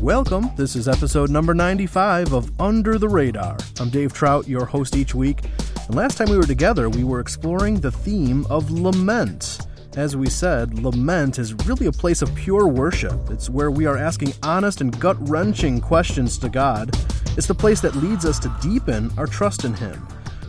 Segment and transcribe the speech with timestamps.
[0.00, 0.50] Welcome.
[0.56, 3.56] This is episode number 95 of Under the Radar.
[3.80, 5.40] I'm Dave Trout, your host each week.
[5.86, 9.66] And last time we were together, we were exploring the theme of lament.
[9.96, 13.30] As we said, lament is really a place of pure worship.
[13.30, 16.94] It's where we are asking honest and gut wrenching questions to God.
[17.38, 20.06] It's the place that leads us to deepen our trust in Him.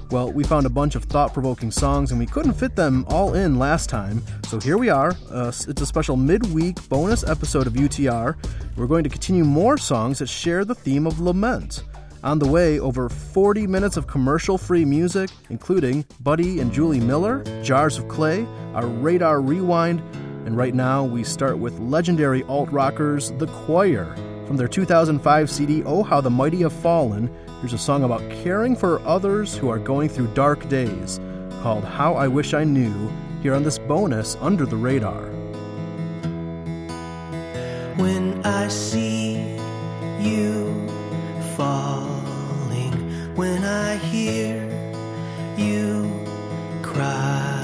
[0.10, 3.34] Well, we found a bunch of thought provoking songs and we couldn't fit them all
[3.34, 5.14] in last time, so here we are.
[5.30, 8.38] Uh, it's a special midweek bonus episode of UTR.
[8.78, 11.84] We're going to continue more songs that share the theme of lament.
[12.24, 17.44] On the way, over 40 minutes of commercial free music, including Buddy and Julie Miller,
[17.62, 20.00] Jars of Clay, our Radar Rewind,
[20.46, 24.16] and right now we start with legendary alt rockers The Choir.
[24.46, 28.76] From their 2005 CD, Oh How the Mighty Have Fallen, here's a song about caring
[28.76, 31.20] for others who are going through dark days
[31.62, 33.12] called How I Wish I Knew,
[33.42, 35.24] here on this bonus Under the Radar.
[37.96, 39.56] When I see
[40.20, 40.88] you
[41.56, 42.94] falling,
[43.36, 44.64] when I hear
[45.58, 46.12] you
[46.84, 47.57] crying,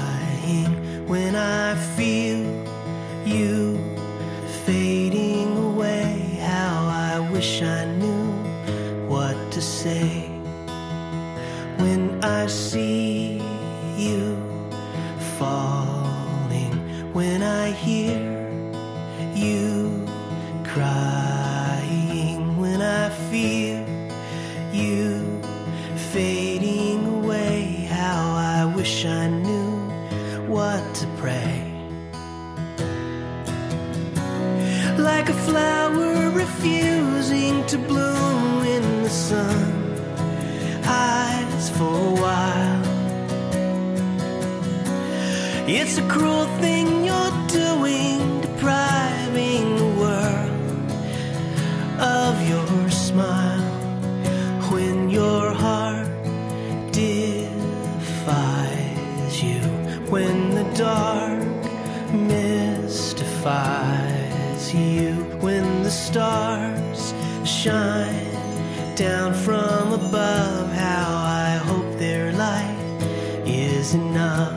[73.93, 74.53] enough.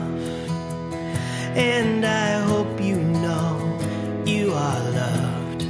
[1.55, 3.49] And I hope you know
[4.25, 5.61] you are loved.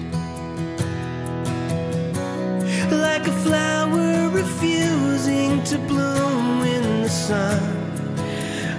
[2.92, 7.60] Like a flower refusing to bloom when the sun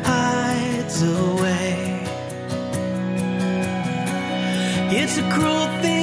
[0.04, 2.04] hides away.
[4.90, 5.97] It's a cruel thing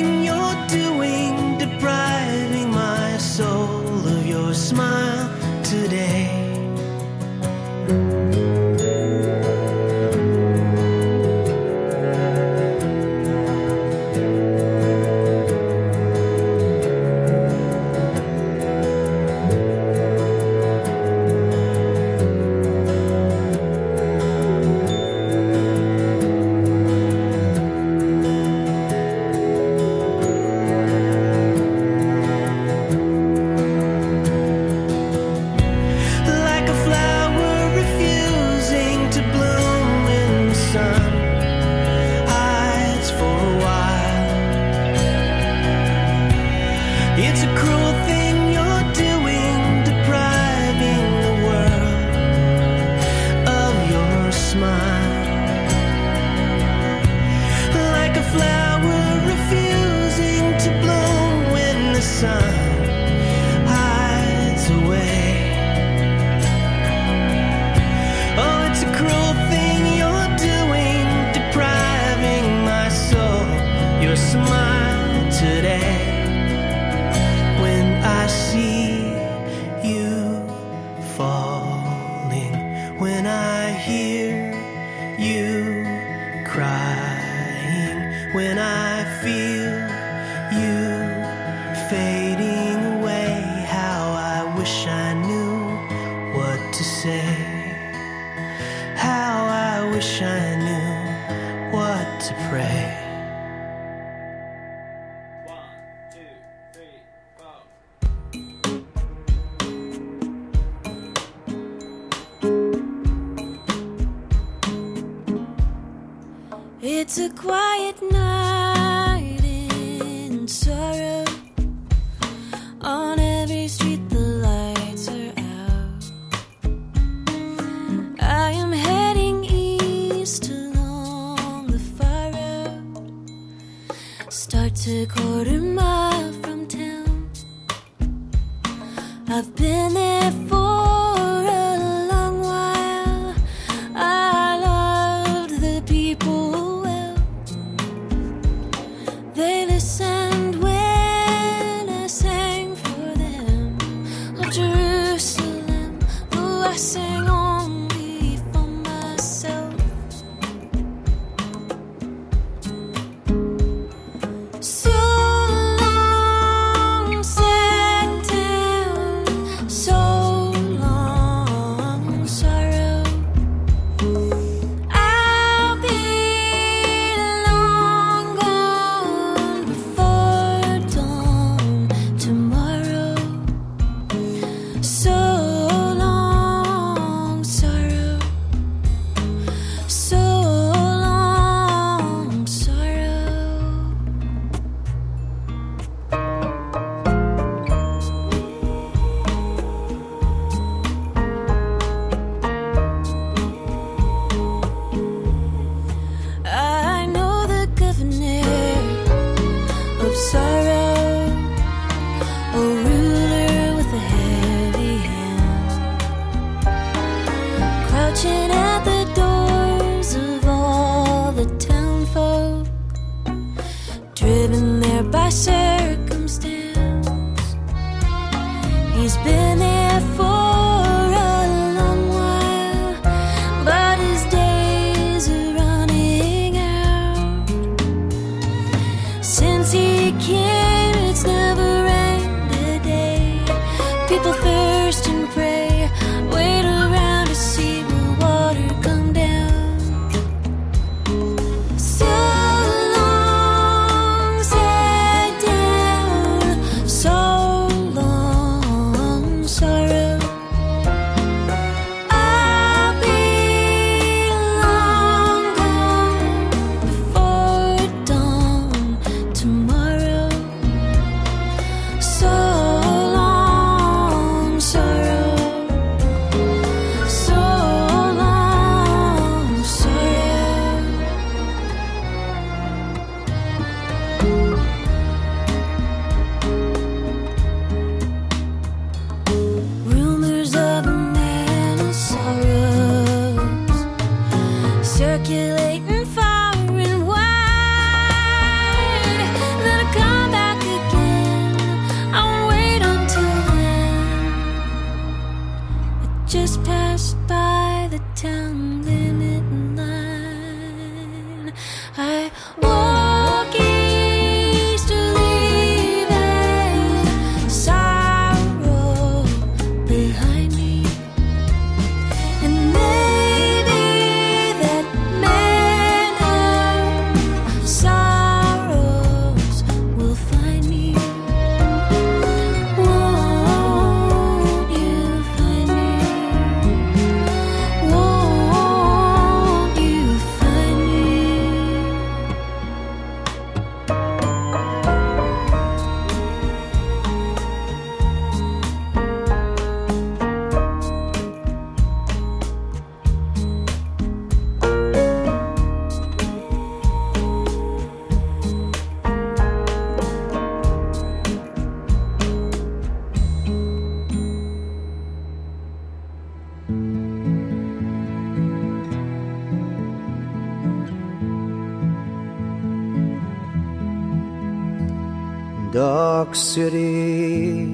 [376.16, 377.68] York City.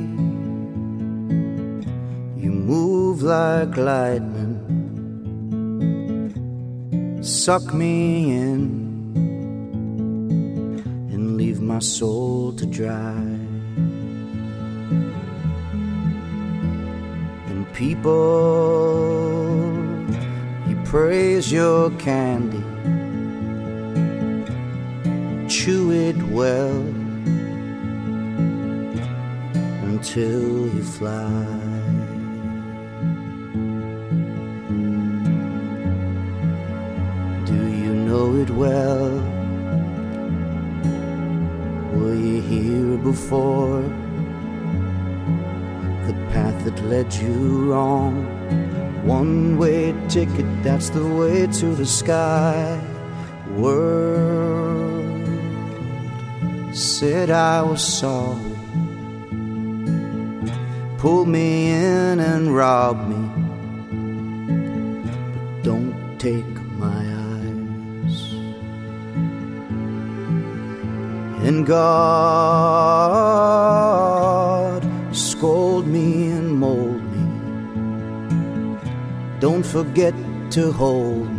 [2.43, 4.57] You move like lightning,
[7.21, 8.61] suck me in,
[11.11, 13.21] and leave my soul to dry.
[17.49, 18.15] And people,
[20.67, 22.63] you praise your candy,
[25.47, 26.90] chew it well
[30.01, 31.29] until you fly.
[37.45, 39.11] Do you know it well?
[41.93, 43.83] Were you here before?
[46.07, 48.25] The path that led you wrong.
[49.05, 52.81] One way ticket, that's the way to the sky.
[53.49, 55.21] World
[56.73, 58.50] said I was sorry
[61.01, 63.23] pull me in and rob me.
[65.03, 68.17] But don't take my eyes.
[71.47, 71.81] And God,
[75.11, 77.25] scold me and mold me.
[79.39, 80.13] Don't forget
[80.51, 81.30] to hold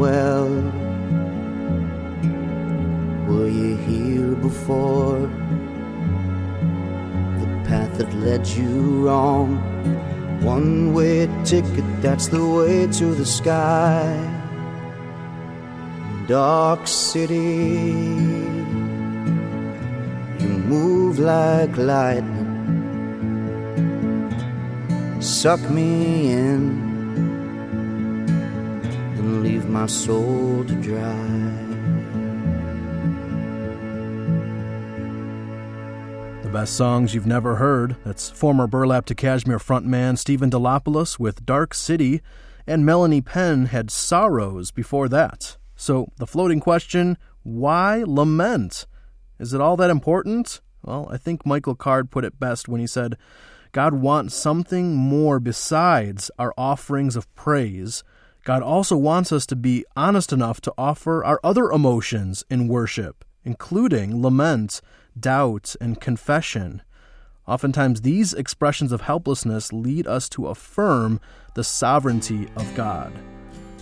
[0.00, 0.48] well?
[3.28, 5.20] Were you here before?
[7.40, 9.48] The path that led you wrong.
[10.42, 14.08] One way ticket, that's the way to the sky.
[16.26, 18.00] Dark city,
[20.42, 22.48] you move like lightning.
[25.20, 26.89] Suck me in
[29.70, 31.70] my soul to dry.
[36.42, 37.96] The best songs you've never heard.
[38.04, 42.20] That's former Burlap to Cashmere frontman Steven Delopoulos with Dark City,
[42.66, 45.56] and Melanie Penn had Sorrows before that.
[45.76, 48.86] So, the floating question why lament?
[49.38, 50.60] Is it all that important?
[50.82, 53.16] Well, I think Michael Card put it best when he said,
[53.72, 58.02] God wants something more besides our offerings of praise.
[58.44, 63.24] God also wants us to be honest enough to offer our other emotions in worship,
[63.44, 64.80] including lament,
[65.18, 66.82] doubt, and confession.
[67.46, 71.20] Oftentimes, these expressions of helplessness lead us to affirm
[71.54, 73.12] the sovereignty of God.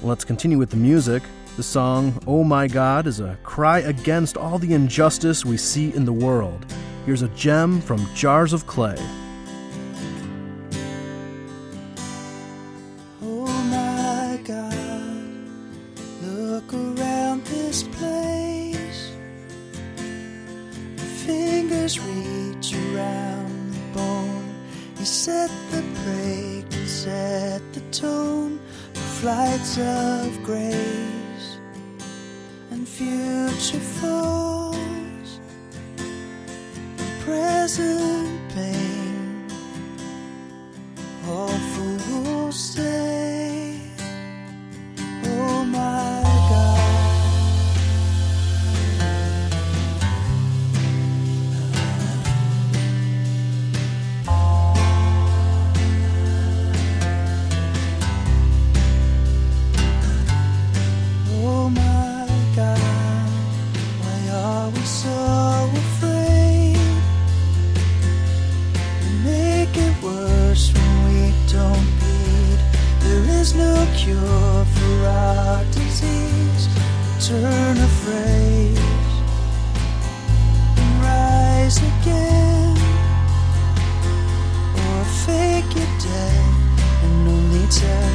[0.02, 1.22] Let's continue with the music.
[1.56, 6.04] The song, Oh My God, is a cry against all the injustice we see in
[6.04, 6.64] the world.
[7.04, 8.96] Here's a gem from Jars of Clay.
[84.82, 86.54] Or fake it dead
[87.04, 88.10] and only tell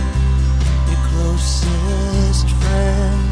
[0.90, 3.23] your closest friend.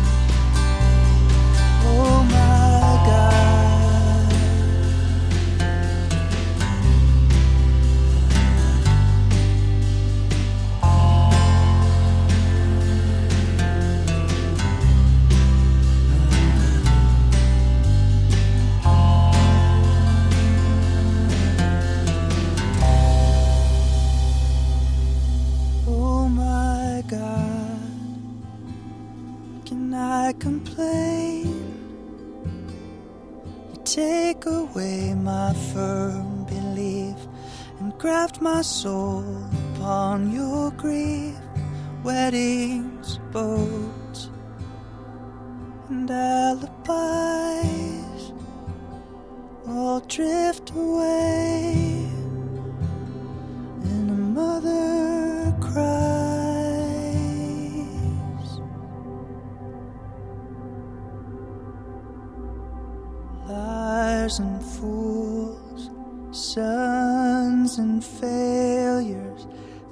[64.21, 65.89] Liars and fools,
[66.29, 69.47] sons and failures,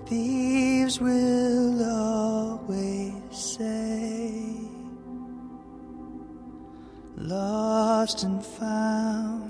[0.05, 4.43] thieves will always say.
[7.17, 9.49] Lost and found,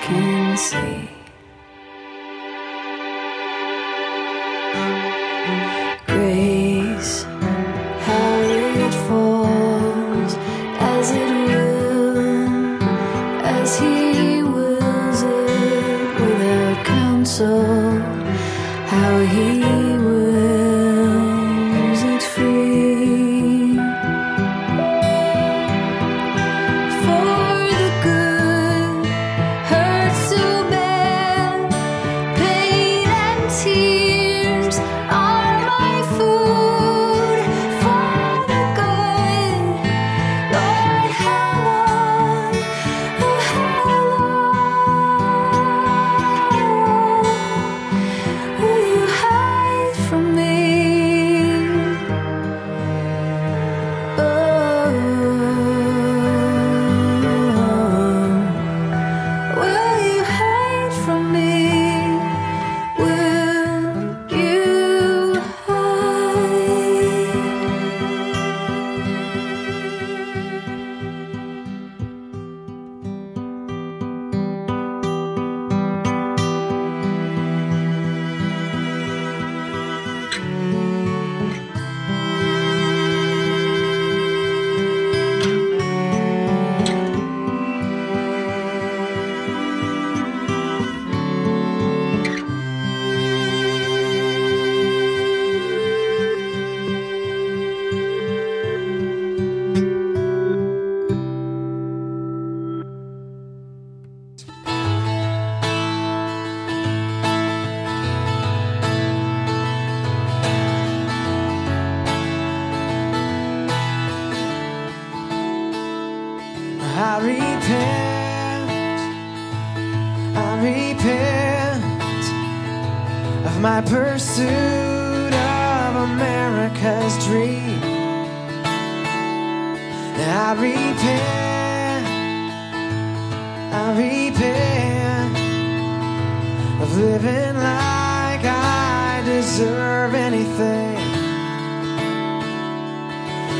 [0.00, 1.15] can see.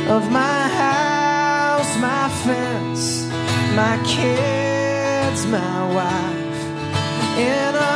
[0.09, 3.27] of my house, my fence,
[3.75, 7.96] my kids, my wife, In.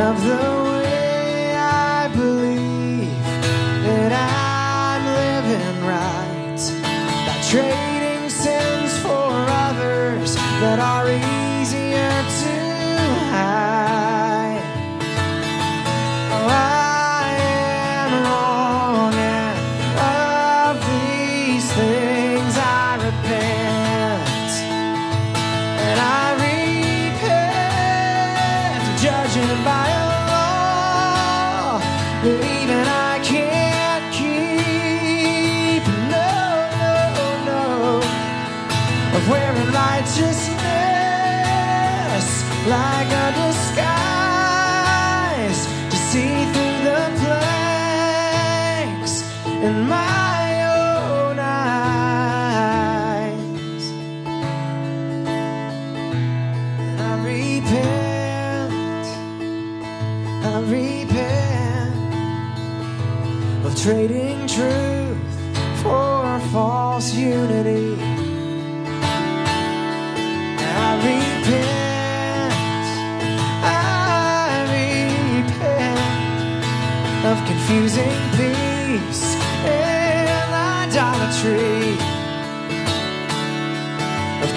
[0.00, 0.38] Of the
[0.80, 3.22] way I believe
[3.84, 6.60] that I'm living right
[7.26, 9.30] by trading sins for
[9.68, 11.39] others that are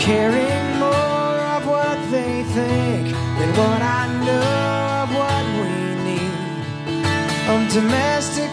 [0.03, 4.43] caring more of what they think than what I know
[5.01, 5.71] of what we
[6.07, 6.35] need.
[7.51, 8.52] Of domesticating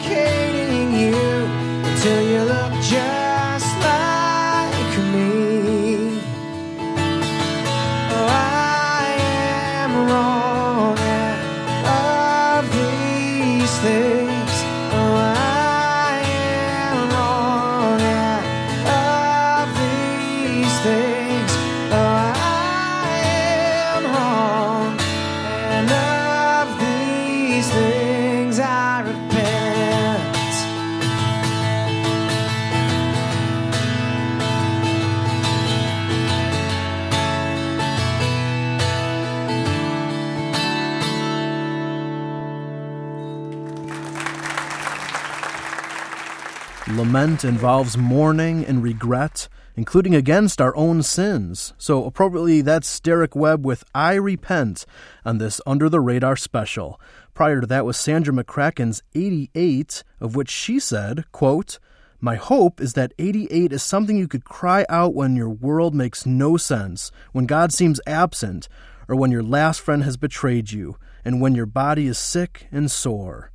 [47.21, 51.75] Lament involves mourning and regret, including against our own sins.
[51.77, 54.87] So, appropriately, that's Derek Webb with I Repent
[55.23, 56.99] on this Under the Radar special.
[57.35, 61.79] Prior to that was Sandra McCracken's 88, of which she said, quote,
[62.23, 66.25] My hope is that 88 is something you could cry out when your world makes
[66.25, 68.67] no sense, when God seems absent,
[69.09, 72.91] or when your last friend has betrayed you, and when your body is sick and
[72.91, 73.50] sore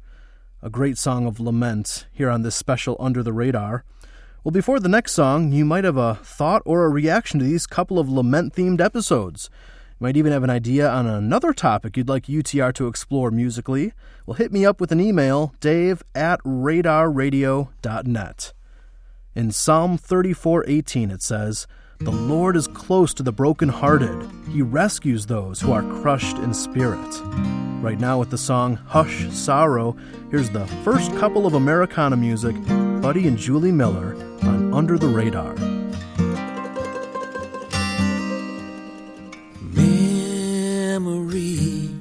[0.65, 3.83] a great song of lament here on this special Under the Radar.
[4.43, 7.67] Well, before the next song, you might have a thought or a reaction to these
[7.67, 9.51] couple of lament themed episodes.
[9.99, 13.93] You might even have an idea on another topic you'd like UTR to explore musically.
[14.25, 18.53] Well, hit me up with an email, dave at radarradio.net.
[19.35, 21.67] In Psalm 34:18 it says,
[21.99, 24.27] "The Lord is close to the brokenhearted.
[24.49, 27.21] He rescues those who are crushed in spirit."
[27.85, 29.95] Right now with the song Hush Sorrow,
[30.31, 32.55] here's the first couple of Americana music,
[32.99, 35.53] Buddy and Julie Miller on Under the Radar.
[40.95, 41.91] memories,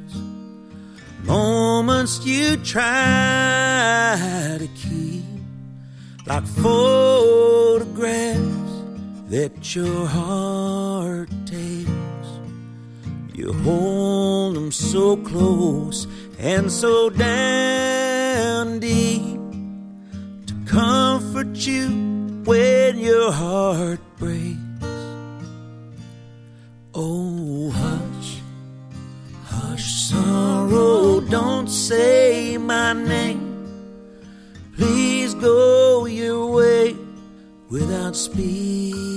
[1.24, 5.22] moments you try to keep,
[6.24, 8.40] like photographs
[9.28, 11.33] that your heart.
[13.34, 16.06] You hold them so close
[16.38, 19.40] and so down deep
[20.46, 21.88] to comfort you
[22.44, 24.60] when your heart breaks.
[26.94, 28.38] Oh, hush,
[29.46, 33.42] hush, sorrow, don't say my name.
[34.76, 36.96] Please go your way
[37.68, 39.13] without speaking.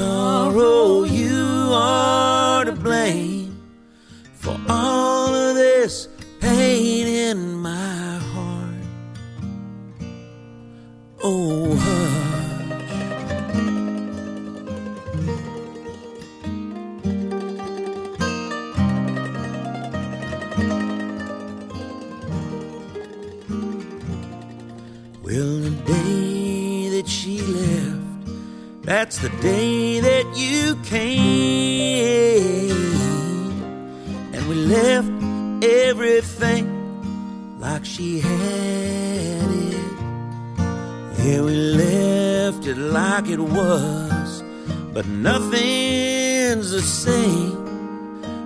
[0.00, 0.39] So.
[29.00, 31.16] That's the day that you came.
[34.34, 35.08] And we left
[35.64, 36.66] everything
[37.58, 39.92] like she had it.
[41.24, 44.42] Yeah, we left it like it was.
[44.92, 47.56] But nothing's the same.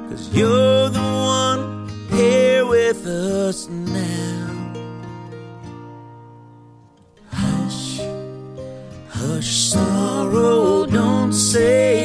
[0.08, 4.84] Cause you're the one here with us now.
[7.32, 7.98] Hush,
[9.08, 10.03] hush, son
[10.34, 12.03] don't say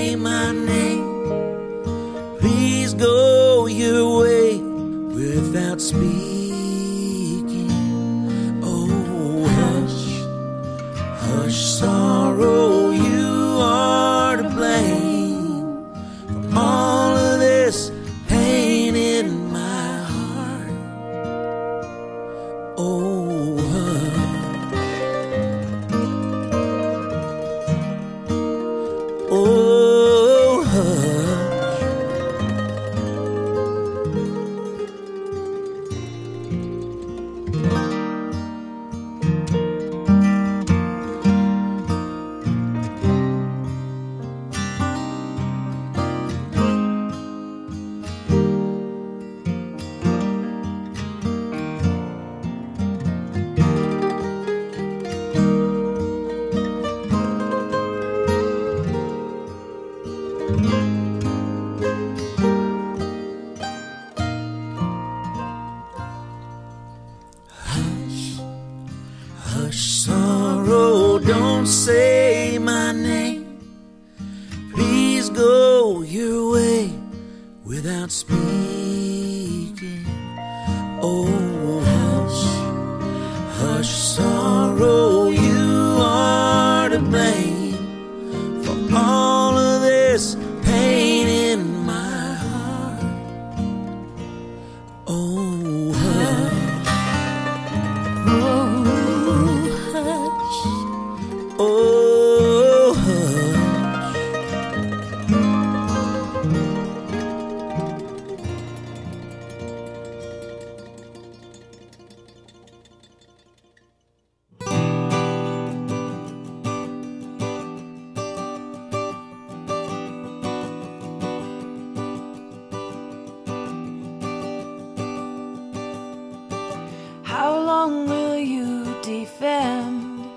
[127.29, 130.35] How long will you defend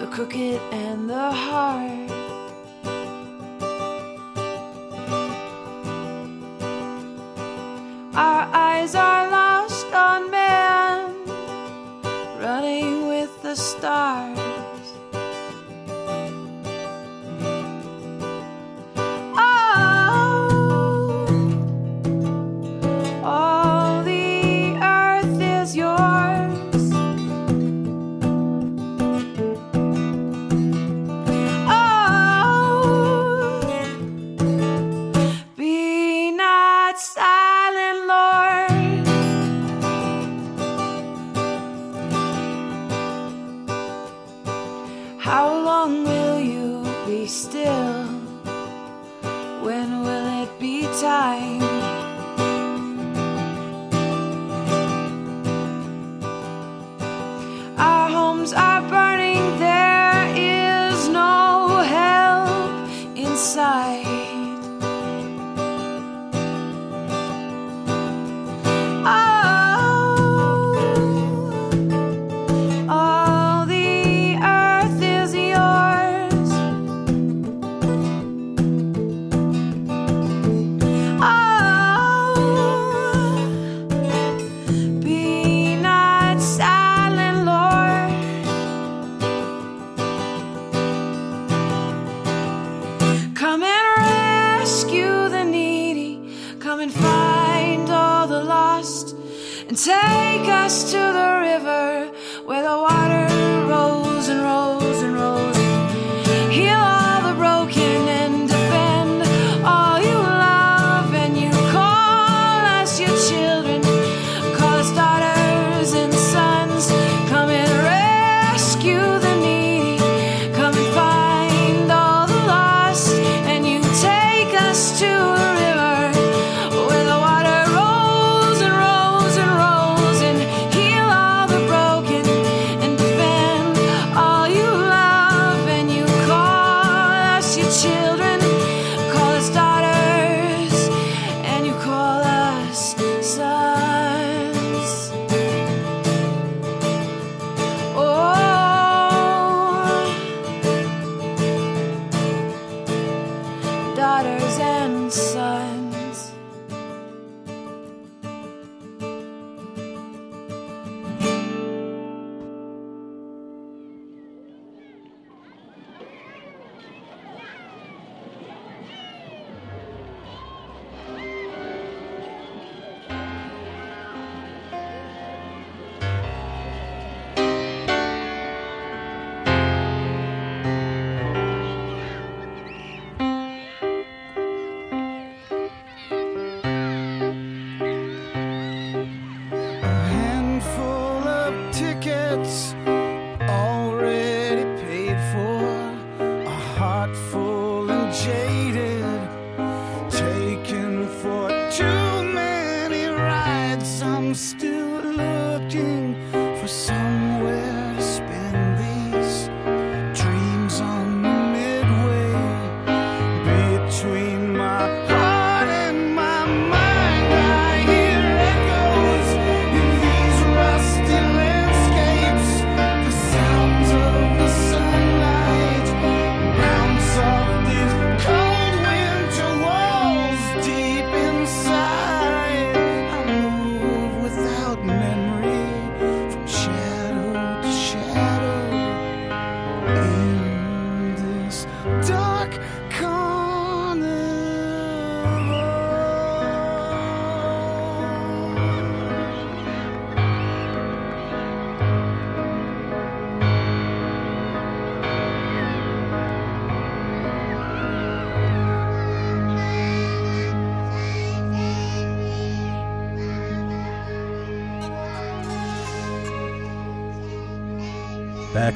[0.00, 2.21] the crooked and the hard?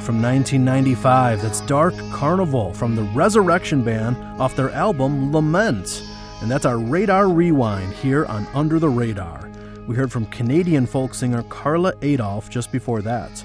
[0.06, 6.04] From 1995, that's Dark Carnival from the Resurrection Band off their album Lament.
[6.40, 9.50] And that's our Radar Rewind here on Under the Radar.
[9.88, 13.44] We heard from Canadian folk singer Carla Adolph just before that.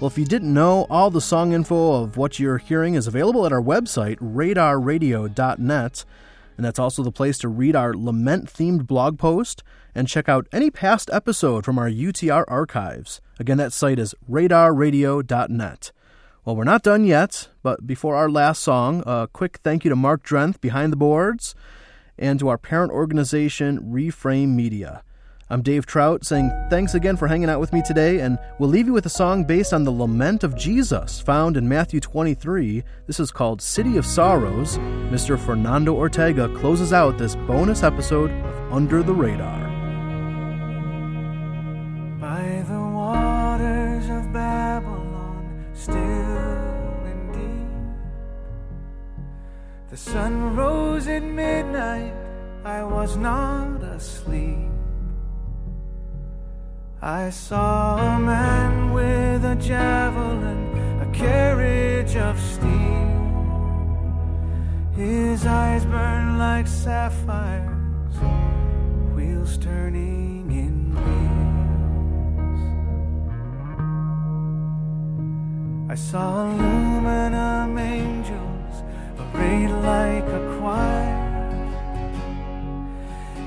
[0.00, 3.46] Well, if you didn't know, all the song info of what you're hearing is available
[3.46, 6.04] at our website, radarradio.net.
[6.58, 9.62] And that's also the place to read our lament themed blog post
[9.94, 13.22] and check out any past episode from our UTR archives.
[13.38, 15.92] Again, that site is radarradio.net.
[16.44, 19.94] Well, we're not done yet, but before our last song, a quick thank you to
[19.94, 21.54] Mark Drenth behind the boards
[22.18, 25.04] and to our parent organization, Reframe Media.
[25.48, 28.88] I'm Dave Trout saying thanks again for hanging out with me today, and we'll leave
[28.88, 32.82] you with a song based on the lament of Jesus found in Matthew 23.
[33.06, 34.78] This is called City of Sorrows.
[35.12, 35.38] Mr.
[35.38, 39.71] Fernando Ortega closes out this bonus episode of Under the Radar.
[49.92, 52.14] The sun rose at midnight,
[52.64, 54.70] I was not asleep.
[57.02, 62.70] I saw a man with a javelin, a carriage of steel.
[64.96, 68.16] His eyes burn like sapphires,
[69.14, 72.62] wheels turning in wheels.
[75.90, 78.11] I saw aluminum angels
[79.82, 81.22] like a choir,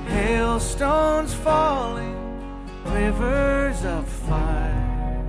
[0.06, 2.14] hailstones falling,
[2.84, 5.22] rivers of fire.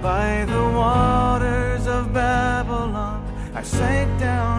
[0.00, 3.24] By the waters of Babylon,
[3.54, 4.55] I sank down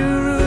[0.00, 0.37] Oh,